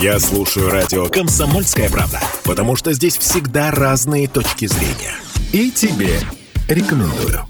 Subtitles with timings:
[0.00, 5.16] Я слушаю радио «Комсомольская правда», потому что здесь всегда разные точки зрения.
[5.52, 6.20] И тебе
[6.68, 7.44] рекомендую.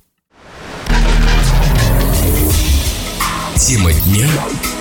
[3.57, 4.27] Тема дня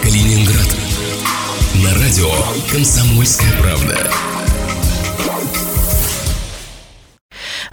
[0.02, 0.78] Калининград.
[1.84, 2.32] На радио
[2.72, 3.98] «Комсомольская правда».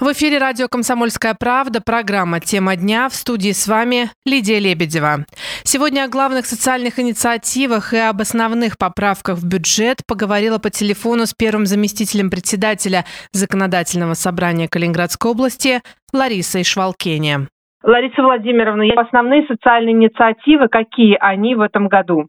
[0.00, 3.08] В эфире радио «Комсомольская правда», программа «Тема дня».
[3.08, 5.24] В студии с вами Лидия Лебедева.
[5.62, 11.32] Сегодня о главных социальных инициативах и об основных поправках в бюджет поговорила по телефону с
[11.32, 15.80] первым заместителем председателя Законодательного собрания Калининградской области
[16.12, 17.46] Ларисой Швалкене.
[17.84, 22.28] Лариса Владимировна, основные социальные инициативы, какие они в этом году?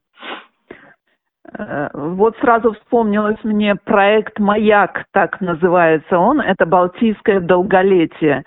[1.58, 6.42] Э, вот сразу вспомнилось мне проект «Маяк», так называется он.
[6.42, 8.44] Это «Балтийское долголетие».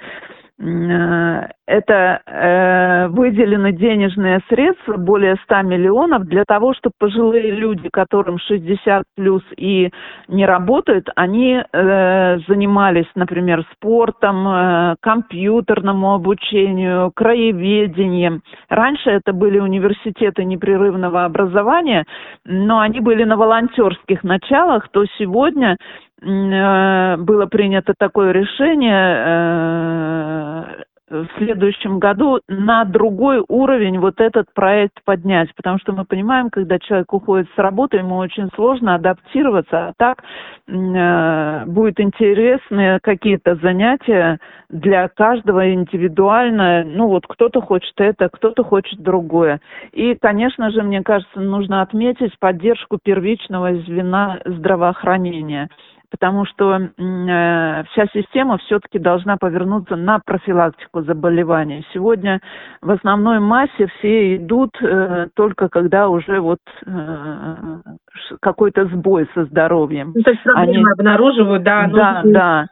[0.61, 8.39] Э, это э, выделены денежные средства, более 100 миллионов, для того, чтобы пожилые люди, которым
[8.39, 9.91] 60 плюс и
[10.27, 18.43] не работают, они э, занимались, например, спортом, компьютерному обучению, краеведением.
[18.69, 22.05] Раньше это были университеты непрерывного образования,
[22.45, 25.77] но они были на волонтерских началах, то сегодня
[26.21, 35.55] было принято такое решение э, в следующем году на другой уровень вот этот проект поднять,
[35.55, 40.23] потому что мы понимаем, когда человек уходит с работы, ему очень сложно адаптироваться, а так
[40.67, 44.39] э, будет интересные какие-то занятия
[44.69, 49.61] для каждого индивидуально, ну вот кто-то хочет это, кто-то хочет другое.
[49.93, 55.69] И, конечно же, мне кажется, нужно отметить поддержку первичного звена здравоохранения
[56.11, 61.87] потому что э, вся система все-таки должна повернуться на профилактику заболеваний.
[61.93, 62.41] Сегодня
[62.81, 67.55] в основной массе все идут э, только когда уже вот э,
[68.41, 70.13] какой-то сбой со здоровьем.
[70.15, 70.93] Ну, то есть проблемы Они...
[70.99, 71.89] обнаруживают, да?
[71.93, 72.67] Да, да.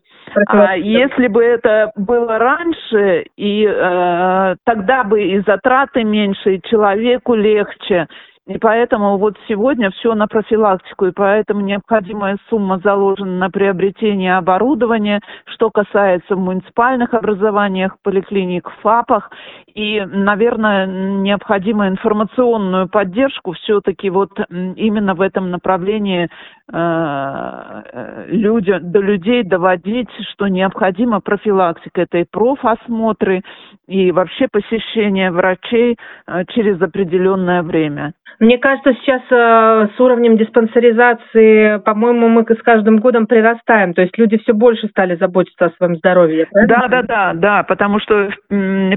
[0.48, 7.34] А если бы это было раньше, и э, тогда бы и затраты меньше, и человеку
[7.34, 8.08] легче,
[8.46, 15.20] и поэтому вот сегодня все на профилактику, и поэтому необходимая сумма заложена на приобретение оборудования,
[15.46, 19.32] что касается муниципальных образованиях, поликлиник, ФАПах.
[19.74, 26.28] И, наверное, необходимо информационную поддержку все-таки вот именно в этом направлении
[26.72, 32.02] э, люди, до людей доводить, что необходима профилактика.
[32.02, 33.42] Это и профосмотры,
[33.88, 35.96] и вообще посещение врачей
[36.28, 38.12] э, через определенное время.
[38.38, 43.94] Мне кажется, сейчас э, с уровнем диспансеризации, по-моему, мы с каждым годом прирастаем.
[43.94, 46.46] То есть люди все больше стали заботиться о своем здоровье.
[46.52, 48.30] Да, да, да, да, потому что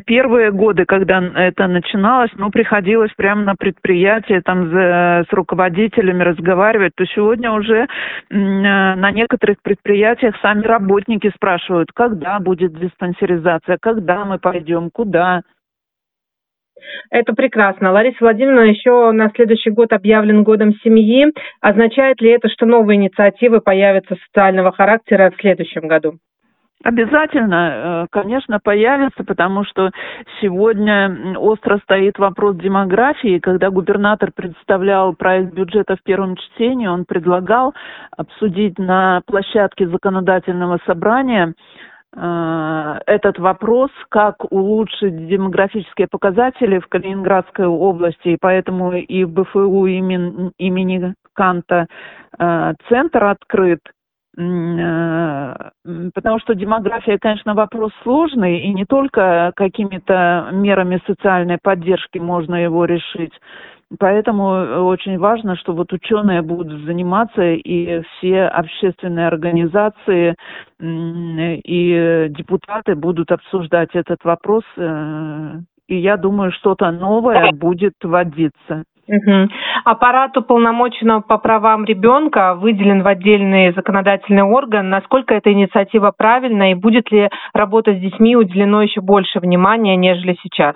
[0.06, 6.94] первые годы, когда это начиналось, ну, приходилось прямо на предприятие там за, с руководителями разговаривать,
[6.96, 7.88] то сегодня уже
[8.30, 15.42] э, на некоторых предприятиях сами работники спрашивают, когда будет диспансеризация, когда мы пойдем, куда.
[17.10, 17.92] Это прекрасно.
[17.92, 21.26] Лариса Владимировна, еще на следующий год объявлен годом семьи.
[21.62, 26.18] Означает ли это, что новые инициативы появятся социального характера в следующем году?
[26.82, 29.92] Обязательно, э, конечно, появится, потому что
[30.40, 33.40] сегодня остро стоит вопрос демографии.
[33.40, 37.74] Когда губернатор представлял проект бюджета в первом чтении, он предлагал
[38.16, 41.54] обсудить на площадке законодательного собрания
[42.16, 50.52] этот вопрос, как улучшить демографические показатели в Калининградской области, и поэтому и в БФУ имени,
[50.58, 51.88] имени Канта
[52.38, 53.80] э, центр открыт,
[54.38, 55.54] э,
[56.14, 62.86] потому что демография, конечно, вопрос сложный, и не только какими-то мерами социальной поддержки можно его
[62.86, 63.34] решить.
[63.98, 70.36] Поэтому э, очень важно, что вот ученые будут заниматься, и все общественные организации
[70.80, 74.64] и депутаты будут обсуждать этот вопрос.
[74.78, 78.84] Э, и я думаю, что-то новое будет вводиться.
[79.08, 79.50] Угу.
[79.86, 84.90] Аппарат уполномоченного по правам ребенка выделен в отдельный законодательный орган.
[84.90, 90.38] Насколько эта инициатива правильна и будет ли работа с детьми уделено еще больше внимания, нежели
[90.44, 90.76] сейчас?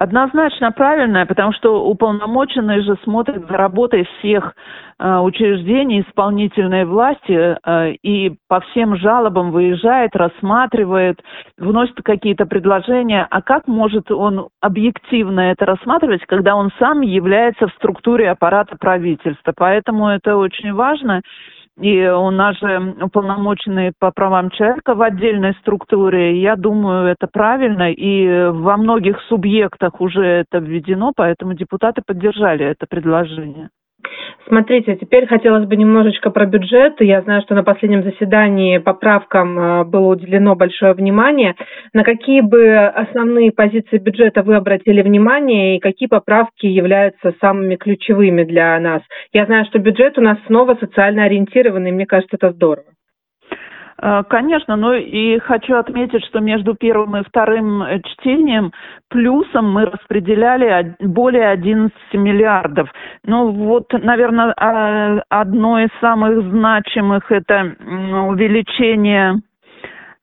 [0.00, 4.54] Однозначно правильное, потому что уполномоченный же смотрит за работой всех
[4.98, 11.20] э, учреждений исполнительной власти э, и по всем жалобам выезжает, рассматривает,
[11.58, 13.26] вносит какие-то предложения.
[13.30, 19.52] А как может он объективно это рассматривать, когда он сам является в структуре аппарата правительства?
[19.54, 21.20] Поэтому это очень важно.
[21.80, 26.40] И у нас же уполномоченные по правам человека в отдельной структуре.
[26.40, 27.90] Я думаю, это правильно.
[27.90, 33.70] И во многих субъектах уже это введено, поэтому депутаты поддержали это предложение.
[34.48, 36.94] Смотрите, теперь хотелось бы немножечко про бюджет.
[37.00, 41.54] Я знаю, что на последнем заседании поправкам э, было уделено большое внимание.
[41.92, 48.44] На какие бы основные позиции бюджета вы обратили внимание и какие поправки являются самыми ключевыми
[48.44, 49.02] для нас?
[49.32, 52.86] Я знаю, что бюджет у нас снова социально ориентированный, мне кажется, это здорово.
[54.02, 58.72] Э, конечно, но и хочу отметить, что между первым и вторым э, чтением
[59.08, 62.90] плюсом мы распределяли более 11 миллиардов.
[63.24, 67.74] Ну вот, наверное, а, одно из самых значимых это
[68.28, 69.40] увеличение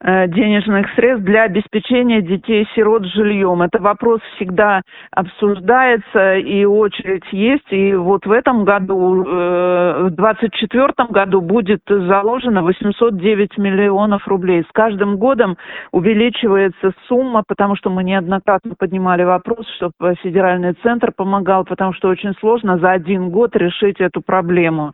[0.04, 3.64] денежных средств для обеспечения детей-сирот жильем.
[3.64, 7.66] Это вопрос всегда обсуждается и очередь есть.
[7.72, 14.64] И вот в этом году, э, в 2024 году будет заложено 809 миллионов рублей.
[14.64, 15.58] С каждым годом
[15.92, 22.34] увеличивается сумма, потому что мы неоднократно поднимали вопрос, чтобы федеральный центр помогал, потому что очень
[22.40, 24.94] сложно за один год решить эту проблему.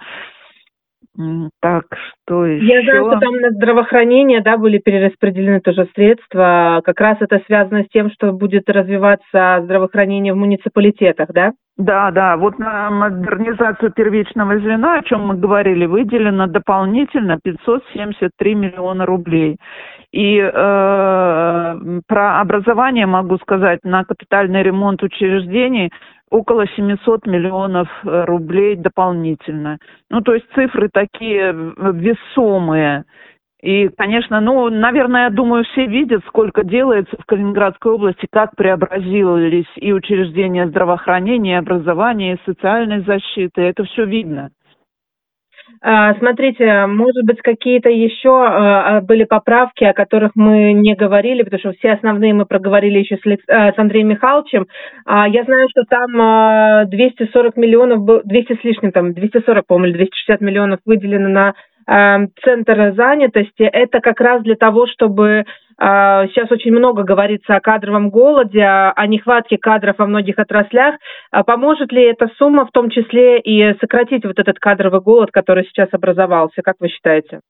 [1.62, 1.86] Так,
[2.25, 2.65] что еще?
[2.65, 6.81] Я знаю, что там на здравоохранение, да, были перераспределены тоже средства.
[6.83, 11.51] Как раз это связано с тем, что будет развиваться здравоохранение в муниципалитетах, да?
[11.77, 12.38] Да, да.
[12.38, 19.57] Вот на модернизацию первичного звена, о чем мы говорили, выделено дополнительно 573 миллиона рублей.
[20.13, 25.92] И э, про образование могу сказать, на капитальный ремонт учреждений
[26.30, 29.80] около 700 миллионов э, рублей дополнительно.
[30.12, 33.06] Ну, то есть цифры такие э, весомые.
[33.63, 39.71] И, конечно, ну, наверное, я думаю, все видят, сколько делается в Калининградской области, как преобразились
[39.77, 43.62] и учреждения здравоохранения, и образования, и социальной защиты.
[43.62, 44.51] Это все видно.
[45.85, 51.59] А, смотрите, может быть, какие-то еще а, были поправки, о которых мы не говорили, потому
[51.59, 54.68] что все основные мы проговорили еще с, а, Андреем Михайловичем.
[55.06, 60.80] Я знаю, что там 240 миллионов, 200 с лишним, там 240, по-моему, или 260 миллионов
[60.85, 61.53] выделено на
[61.85, 63.63] центр занятости.
[63.63, 65.45] Это как раз для того, чтобы
[65.77, 70.95] а, сейчас очень много говорится о кадровом голоде, о нехватке кадров во многих отраслях.
[71.31, 75.65] А поможет ли эта сумма в том числе и сократить вот этот кадровый голод, который
[75.65, 76.62] сейчас образовался?
[76.62, 77.41] Как вы считаете?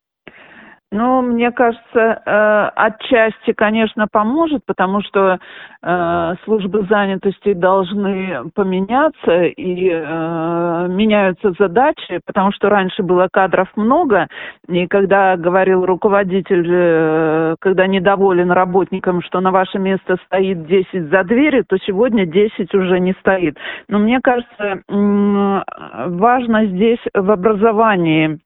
[0.92, 5.38] Ну, мне кажется, э, отчасти, конечно, поможет, потому что
[5.82, 14.28] э, службы занятости должны поменяться и э, меняются задачи, потому что раньше было кадров много,
[14.68, 21.64] и когда говорил руководитель, когда недоволен работникам, что на ваше место стоит 10 за дверью,
[21.66, 23.56] то сегодня 10 уже не стоит.
[23.88, 28.38] Но мне кажется, важно здесь в образовании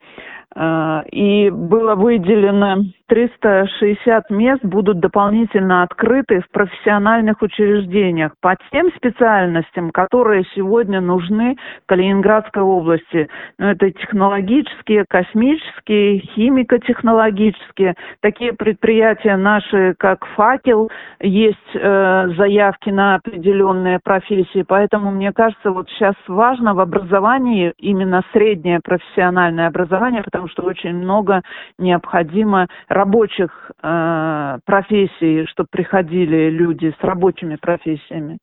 [0.55, 10.45] и было выделено 360 мест будут дополнительно открыты в профессиональных учреждениях по тем специальностям, которые
[10.55, 11.57] сегодня нужны
[11.87, 13.29] Калининградской области.
[13.59, 17.95] Ну, это технологические, космические, химико-технологические.
[18.21, 20.91] Такие предприятия наши, как «Факел»,
[21.21, 24.65] есть э, заявки на определенные профессии.
[24.67, 30.95] Поэтому, мне кажется, вот сейчас важно в образовании именно среднее профессиональное образование, потому что очень
[30.95, 31.43] много
[31.79, 32.67] необходимо
[32.99, 38.39] рабочих э, профессий, чтобы приходили люди с рабочими профессиями.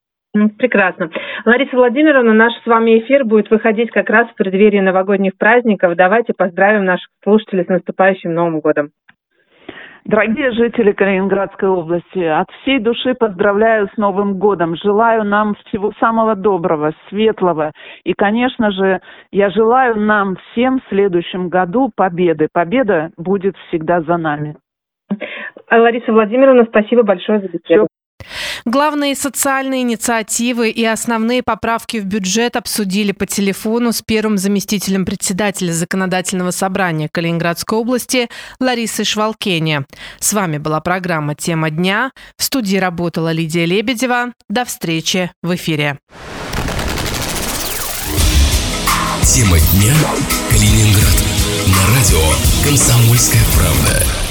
[0.57, 1.10] Прекрасно.
[1.46, 5.96] Лариса Владимировна, наш с вами эфир будет выходить как раз в преддверии новогодних праздников.
[5.96, 8.90] Давайте поздравим наших слушателей с наступающим Новым годом.
[10.06, 14.76] Дорогие жители Калининградской области, от всей души поздравляю с Новым годом.
[14.76, 17.71] Желаю нам всего самого доброго, светлого.
[18.04, 22.47] И, конечно же, я желаю нам всем в следующем году победы.
[22.54, 24.57] Победа будет всегда за нами.
[25.71, 27.88] Лариса Владимировна, спасибо большое за беседу.
[28.68, 35.72] Главные социальные инициативы и основные поправки в бюджет обсудили по телефону с первым заместителем председателя
[35.72, 38.28] Законодательного собрания Калининградской области
[38.60, 39.86] Ларисой Швалкене.
[40.19, 42.12] С вами была программа «Тема дня».
[42.38, 44.34] В студии работала Лидия Лебедева.
[44.50, 46.00] До встречи в эфире.
[49.22, 49.94] Тема дня.
[50.50, 51.24] Калининград.
[51.68, 54.25] На радио «Комсомольская правда».